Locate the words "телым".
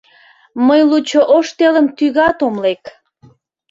1.57-1.87